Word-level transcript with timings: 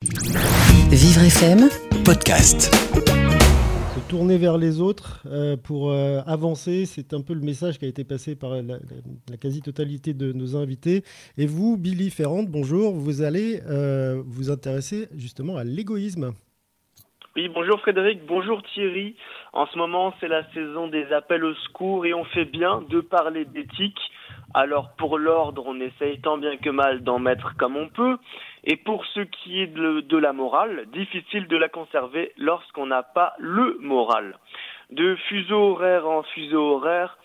Vivre 0.00 1.24
FM, 1.26 1.68
podcast. 2.06 2.74
Se 2.74 4.08
tourner 4.08 4.38
vers 4.38 4.56
les 4.56 4.80
autres 4.80 5.22
euh, 5.26 5.58
pour 5.58 5.90
euh, 5.90 6.20
avancer, 6.26 6.86
c'est 6.86 7.12
un 7.12 7.20
peu 7.20 7.34
le 7.34 7.42
message 7.42 7.78
qui 7.78 7.84
a 7.84 7.88
été 7.88 8.02
passé 8.04 8.34
par 8.34 8.52
la, 8.52 8.62
la- 8.62 8.78
la 9.30 9.36
quasi-totalité 9.36 10.14
de 10.14 10.32
nos 10.32 10.56
invités. 10.56 11.02
Et 11.36 11.44
vous, 11.44 11.76
Billy 11.76 12.08
Ferrand, 12.08 12.44
bonjour, 12.44 12.94
vous 12.94 13.20
allez 13.20 13.60
euh, 13.68 14.22
vous 14.24 14.50
intéresser 14.50 15.08
justement 15.18 15.58
à 15.58 15.64
l'égoïsme. 15.64 16.32
Oui, 17.36 17.50
bonjour 17.54 17.78
Frédéric, 17.80 18.20
bonjour 18.26 18.62
Thierry. 18.72 19.16
En 19.52 19.66
ce 19.66 19.76
moment, 19.76 20.14
c'est 20.18 20.28
la 20.28 20.50
saison 20.54 20.88
des 20.88 21.04
appels 21.12 21.44
au 21.44 21.54
secours 21.66 22.06
et 22.06 22.14
on 22.14 22.24
fait 22.24 22.46
bien 22.46 22.82
de 22.88 23.00
parler 23.02 23.44
d'éthique. 23.44 23.98
Alors 24.52 24.90
pour 24.96 25.16
l'ordre, 25.16 25.64
on 25.66 25.78
essaye 25.80 26.20
tant 26.20 26.36
bien 26.36 26.56
que 26.56 26.70
mal 26.70 27.04
d'en 27.04 27.20
mettre 27.20 27.56
comme 27.56 27.76
on 27.76 27.88
peut. 27.88 28.18
Et 28.64 28.76
pour 28.76 29.06
ce 29.06 29.20
qui 29.20 29.62
est 29.62 29.68
de, 29.68 30.16
la 30.16 30.32
morale, 30.32 30.86
difficile 30.92 31.46
de 31.46 31.56
la 31.56 31.68
conserver 31.68 32.32
lorsqu'on 32.36 32.86
n'a 32.86 33.02
pas 33.02 33.34
le 33.38 33.78
moral. 33.80 34.36
De 34.90 35.14
fuseau 35.28 35.72
horaire 35.72 36.08
en 36.08 36.24
fuseau 36.24 36.74
horaire, 36.74 37.16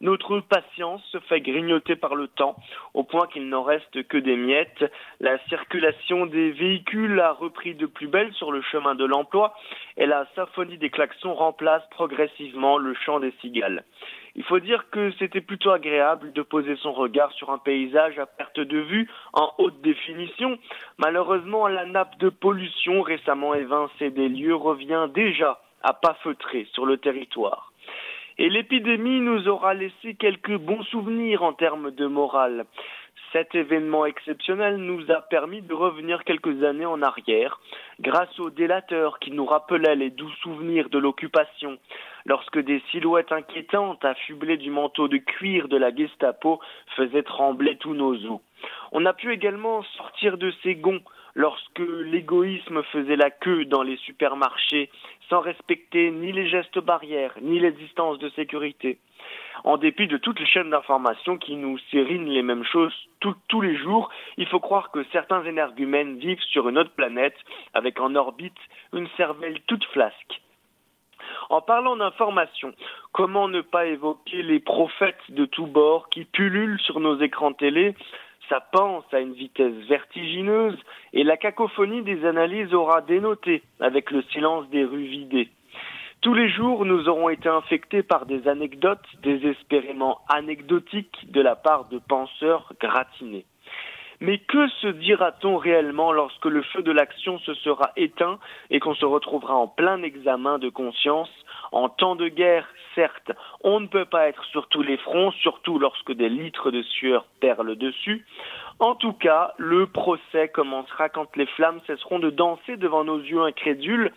notre 0.00 0.40
patience 0.40 1.02
se 1.10 1.18
fait 1.20 1.40
grignoter 1.40 1.96
par 1.96 2.14
le 2.14 2.28
temps, 2.28 2.56
au 2.92 3.04
point 3.04 3.26
qu'il 3.28 3.48
n'en 3.48 3.62
reste 3.62 4.06
que 4.08 4.18
des 4.18 4.36
miettes. 4.36 4.84
La 5.20 5.38
circulation 5.48 6.26
des 6.26 6.50
véhicules 6.50 7.18
a 7.18 7.32
repris 7.32 7.74
de 7.74 7.86
plus 7.86 8.08
belle 8.08 8.32
sur 8.34 8.52
le 8.52 8.60
chemin 8.60 8.94
de 8.94 9.06
l'emploi, 9.06 9.54
et 9.96 10.04
la 10.04 10.26
symphonie 10.34 10.76
des 10.76 10.90
klaxons 10.90 11.34
remplace 11.34 11.82
progressivement 11.90 12.76
le 12.76 12.92
chant 12.92 13.20
des 13.20 13.32
cigales. 13.40 13.84
Il 14.36 14.42
faut 14.44 14.58
dire 14.58 14.90
que 14.90 15.12
c'était 15.18 15.40
plutôt 15.40 15.70
agréable 15.70 16.32
de 16.32 16.42
poser 16.42 16.76
son 16.76 16.92
regard 16.92 17.30
sur 17.32 17.50
un 17.50 17.58
paysage 17.58 18.18
à 18.18 18.26
perte 18.26 18.58
de 18.58 18.78
vue 18.78 19.08
en 19.32 19.52
haute 19.58 19.80
définition. 19.82 20.58
Malheureusement, 20.98 21.68
la 21.68 21.86
nappe 21.86 22.18
de 22.18 22.30
pollution 22.30 23.02
récemment 23.02 23.54
évincée 23.54 24.10
des 24.10 24.28
lieux 24.28 24.56
revient 24.56 25.08
déjà 25.14 25.60
à 25.82 25.92
pas 25.92 26.14
feutrer 26.22 26.66
sur 26.72 26.84
le 26.84 26.96
territoire. 26.96 27.72
Et 28.38 28.48
l'épidémie 28.48 29.20
nous 29.20 29.46
aura 29.46 29.74
laissé 29.74 30.14
quelques 30.14 30.56
bons 30.56 30.82
souvenirs 30.84 31.44
en 31.44 31.52
termes 31.52 31.92
de 31.92 32.06
morale. 32.06 32.64
Cet 33.34 33.56
événement 33.56 34.06
exceptionnel 34.06 34.76
nous 34.76 35.10
a 35.10 35.20
permis 35.20 35.60
de 35.60 35.74
revenir 35.74 36.22
quelques 36.22 36.62
années 36.62 36.86
en 36.86 37.02
arrière, 37.02 37.58
grâce 37.98 38.38
aux 38.38 38.50
délateurs 38.50 39.18
qui 39.18 39.32
nous 39.32 39.44
rappelaient 39.44 39.96
les 39.96 40.10
doux 40.10 40.30
souvenirs 40.40 40.88
de 40.88 40.98
l'occupation, 40.98 41.76
lorsque 42.26 42.60
des 42.60 42.80
silhouettes 42.92 43.32
inquiétantes 43.32 44.04
affublées 44.04 44.56
du 44.56 44.70
manteau 44.70 45.08
de 45.08 45.16
cuir 45.16 45.66
de 45.66 45.76
la 45.76 45.92
Gestapo 45.92 46.60
faisaient 46.94 47.24
trembler 47.24 47.76
tous 47.76 47.94
nos 47.94 48.14
os. 48.14 48.40
On 48.92 49.04
a 49.04 49.12
pu 49.12 49.32
également 49.32 49.82
sortir 49.96 50.38
de 50.38 50.52
ces 50.62 50.76
gonds 50.76 51.02
lorsque 51.34 51.78
l'égoïsme 51.78 52.82
faisait 52.84 53.16
la 53.16 53.30
queue 53.30 53.64
dans 53.64 53.82
les 53.82 53.96
supermarchés 53.98 54.90
sans 55.28 55.40
respecter 55.40 56.10
ni 56.10 56.32
les 56.32 56.48
gestes 56.48 56.78
barrières, 56.78 57.34
ni 57.42 57.58
les 57.58 57.72
distances 57.72 58.18
de 58.18 58.28
sécurité. 58.30 58.98
En 59.64 59.76
dépit 59.78 60.06
de 60.06 60.18
toutes 60.18 60.40
les 60.40 60.46
chaînes 60.46 60.70
d'information 60.70 61.38
qui 61.38 61.56
nous 61.56 61.78
sérinent 61.90 62.28
les 62.28 62.42
mêmes 62.42 62.64
choses 62.64 62.94
tous 63.48 63.60
les 63.60 63.76
jours, 63.76 64.10
il 64.36 64.46
faut 64.46 64.60
croire 64.60 64.90
que 64.90 65.04
certains 65.12 65.44
énergumènes 65.44 66.18
vivent 66.18 66.42
sur 66.50 66.68
une 66.68 66.78
autre 66.78 66.94
planète, 66.94 67.36
avec 67.72 68.00
en 68.00 68.14
orbite 68.14 68.52
une 68.92 69.08
cervelle 69.16 69.60
toute 69.66 69.84
flasque. 69.86 70.40
En 71.48 71.60
parlant 71.60 71.96
d'information, 71.96 72.74
comment 73.12 73.48
ne 73.48 73.60
pas 73.60 73.86
évoquer 73.86 74.42
les 74.42 74.60
prophètes 74.60 75.30
de 75.30 75.46
tous 75.46 75.66
bords 75.66 76.08
qui 76.10 76.24
pullulent 76.24 76.80
sur 76.80 77.00
nos 77.00 77.18
écrans 77.20 77.52
télé 77.52 77.94
ça 78.48 78.60
pense 78.72 79.04
à 79.12 79.20
une 79.20 79.32
vitesse 79.32 79.74
vertigineuse 79.88 80.78
et 81.12 81.24
la 81.24 81.36
cacophonie 81.36 82.02
des 82.02 82.24
analyses 82.24 82.74
aura 82.74 83.00
dénoté 83.00 83.62
avec 83.80 84.10
le 84.10 84.22
silence 84.32 84.68
des 84.70 84.84
rues 84.84 85.06
vidées. 85.06 85.48
Tous 86.20 86.34
les 86.34 86.48
jours, 86.48 86.86
nous 86.86 87.08
aurons 87.08 87.28
été 87.28 87.48
infectés 87.48 88.02
par 88.02 88.24
des 88.24 88.48
anecdotes 88.48 89.04
désespérément 89.22 90.20
anecdotiques 90.28 91.30
de 91.30 91.42
la 91.42 91.54
part 91.54 91.84
de 91.90 91.98
penseurs 91.98 92.72
gratinés. 92.80 93.44
Mais 94.20 94.38
que 94.38 94.68
se 94.80 94.86
dira-t-on 94.86 95.58
réellement 95.58 96.12
lorsque 96.12 96.46
le 96.46 96.62
feu 96.62 96.82
de 96.82 96.92
l'action 96.92 97.38
se 97.40 97.52
sera 97.54 97.90
éteint 97.96 98.38
et 98.70 98.80
qu'on 98.80 98.94
se 98.94 99.04
retrouvera 99.04 99.54
en 99.54 99.68
plein 99.68 100.02
examen 100.02 100.58
de 100.58 100.70
conscience 100.70 101.28
En 101.74 101.88
temps 101.88 102.14
de 102.14 102.28
guerre, 102.28 102.68
certes, 102.94 103.32
on 103.64 103.80
ne 103.80 103.88
peut 103.88 104.04
pas 104.04 104.28
être 104.28 104.44
sur 104.44 104.68
tous 104.68 104.82
les 104.82 104.96
fronts, 104.96 105.32
surtout 105.32 105.80
lorsque 105.80 106.12
des 106.12 106.28
litres 106.28 106.70
de 106.70 106.82
sueur 106.82 107.26
perlent 107.40 107.74
dessus. 107.74 108.24
En 108.78 108.94
tout 108.94 109.12
cas, 109.12 109.54
le 109.58 109.88
procès 109.88 110.46
commencera 110.50 111.08
quand 111.08 111.36
les 111.36 111.46
flammes 111.46 111.80
cesseront 111.88 112.20
de 112.20 112.30
danser 112.30 112.76
devant 112.76 113.02
nos 113.02 113.18
yeux 113.18 113.42
incrédules, 113.42 114.12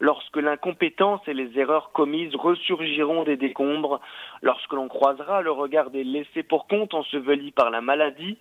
lorsque 0.00 0.38
l'incompétence 0.38 1.20
et 1.26 1.34
les 1.34 1.58
erreurs 1.58 1.92
commises 1.92 2.34
ressurgiront 2.34 3.24
des 3.24 3.36
décombres, 3.36 4.00
lorsque 4.40 4.72
l'on 4.72 4.88
croisera 4.88 5.42
le 5.42 5.50
regard 5.50 5.90
des 5.90 6.04
laissés 6.04 6.42
pour 6.42 6.66
compte 6.66 6.94
ensevelis 6.94 7.52
par 7.52 7.68
la 7.68 7.82
maladie, 7.82 8.38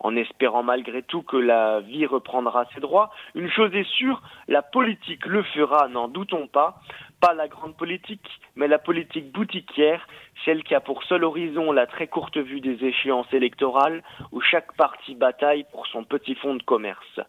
en 0.00 0.16
espérant 0.16 0.62
malgré 0.62 1.02
tout 1.02 1.22
que 1.22 1.36
la 1.36 1.80
vie 1.80 2.06
reprendra 2.06 2.64
ses 2.74 2.80
droits. 2.80 3.10
Une 3.34 3.50
chose 3.50 3.74
est 3.74 3.88
sûre, 3.96 4.20
la 4.48 4.62
politique 4.62 5.26
le 5.26 5.42
fera, 5.42 5.88
n'en 5.88 6.08
doutons 6.08 6.48
pas. 6.48 6.80
Pas 7.20 7.34
la 7.34 7.48
grande 7.48 7.76
politique, 7.76 8.40
mais 8.56 8.66
la 8.66 8.78
politique 8.78 9.30
boutiquière, 9.30 10.06
celle 10.44 10.64
qui 10.64 10.74
a 10.74 10.80
pour 10.80 11.02
seul 11.04 11.22
horizon 11.24 11.70
la 11.70 11.86
très 11.86 12.06
courte 12.06 12.38
vue 12.38 12.60
des 12.60 12.82
échéances 12.82 13.32
électorales, 13.32 14.02
où 14.32 14.40
chaque 14.40 14.74
parti 14.76 15.14
bataille 15.14 15.66
pour 15.70 15.86
son 15.86 16.04
petit 16.04 16.34
fonds 16.34 16.54
de 16.54 16.62
commerce. 16.62 17.20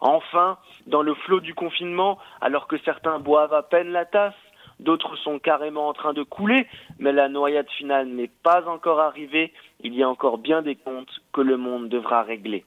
Enfin, 0.00 0.58
dans 0.86 1.02
le 1.02 1.14
flot 1.14 1.40
du 1.40 1.54
confinement, 1.54 2.18
alors 2.40 2.68
que 2.68 2.76
certains 2.78 3.18
boivent 3.18 3.54
à 3.54 3.62
peine 3.62 3.90
la 3.90 4.04
tasse, 4.04 4.34
d'autres 4.80 5.16
sont 5.16 5.38
carrément 5.38 5.88
en 5.88 5.94
train 5.94 6.12
de 6.12 6.22
couler, 6.22 6.66
mais 6.98 7.12
la 7.12 7.28
noyade 7.28 7.70
finale 7.70 8.06
n'est 8.08 8.30
pas 8.42 8.68
encore 8.68 9.00
arrivée, 9.00 9.52
il 9.80 9.94
y 9.94 10.02
a 10.02 10.08
encore 10.08 10.38
bien 10.38 10.62
des 10.62 10.76
comptes 10.76 11.20
que 11.32 11.40
le 11.40 11.56
monde 11.56 11.88
devra 11.88 12.22
régler. 12.22 12.64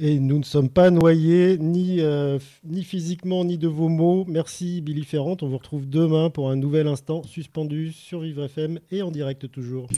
Et 0.00 0.20
nous 0.20 0.38
ne 0.38 0.44
sommes 0.44 0.68
pas 0.68 0.90
noyés, 0.90 1.58
ni, 1.58 2.00
euh, 2.00 2.38
ni 2.64 2.84
physiquement, 2.84 3.44
ni 3.44 3.58
de 3.58 3.66
vos 3.66 3.88
mots. 3.88 4.24
Merci, 4.28 4.80
Billy 4.80 5.02
Ferrand. 5.04 5.36
On 5.42 5.48
vous 5.48 5.58
retrouve 5.58 5.88
demain 5.88 6.30
pour 6.30 6.50
un 6.50 6.56
nouvel 6.56 6.86
instant 6.86 7.22
suspendu 7.24 7.92
sur 7.92 8.20
Vivre 8.20 8.44
FM 8.44 8.78
et 8.92 9.02
en 9.02 9.10
direct 9.10 9.50
toujours. 9.50 9.88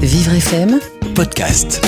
Vivre 0.00 0.32
FM, 0.32 0.80
Podcast. 1.14 1.82